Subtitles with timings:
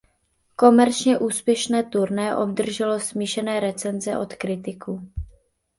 [0.55, 5.07] Komerčně úspěšné turné obdrželo smíšené recenze od kritiků.